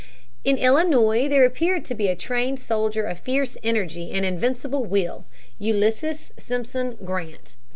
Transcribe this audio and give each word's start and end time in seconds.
In 0.43 0.57
Illinois 0.57 1.27
there 1.29 1.45
appeared 1.45 1.91
a 1.91 2.15
trained 2.15 2.59
soldier 2.59 3.03
of 3.03 3.19
fierce 3.19 3.55
energy 3.61 4.09
and 4.13 4.25
invincible 4.25 4.83
will, 4.83 5.25
Ulysses 5.59 6.33
Simpson 6.39 6.97
Grant. 7.05 7.55